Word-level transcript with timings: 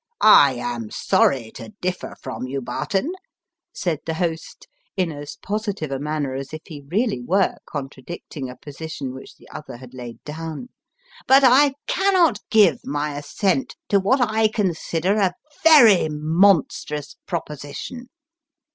"I 0.45 0.53
am 0.55 0.89
sorry 0.89 1.51
to 1.51 1.73
differ 1.79 2.15
from 2.19 2.47
you, 2.47 2.59
Barton," 2.59 3.11
said 3.71 3.99
the 4.07 4.15
host, 4.15 4.67
in 4.97 5.11
as 5.11 5.37
positive 5.43 5.91
a 5.91 5.99
manner 5.99 6.33
as 6.33 6.53
if 6.55 6.61
he 6.65 6.81
really 6.81 7.21
were 7.23 7.57
contradicting 7.67 8.49
a 8.49 8.55
position 8.57 9.13
which 9.13 9.35
the 9.35 9.47
other 9.49 9.77
had 9.77 9.93
laid 9.93 10.23
down," 10.23 10.69
but 11.27 11.43
I 11.43 11.75
cannot 11.85 12.39
give 12.49 12.83
my 12.83 13.15
assent 13.15 13.75
to 13.89 13.99
what 13.99 14.19
I 14.19 14.47
consider 14.47 15.17
a 15.19 15.35
very 15.63 16.09
monstrous 16.09 17.15
proposition." 17.27 18.09